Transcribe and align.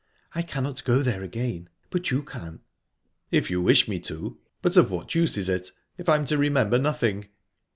I 0.33 0.41
cannot 0.41 0.83
go 0.83 1.03
there 1.03 1.21
again, 1.21 1.69
but 1.91 2.09
you 2.09 2.23
can." 2.23 2.61
"If 3.29 3.51
you 3.51 3.61
wish 3.61 3.87
me 3.87 3.99
to. 3.99 4.39
But 4.63 4.75
of 4.75 4.89
what 4.89 5.13
use 5.13 5.37
is 5.37 5.47
it, 5.47 5.71
if 5.95 6.09
I 6.09 6.15
am 6.15 6.25
to 6.25 6.39
remember 6.39 6.79
nothing?" 6.79 7.27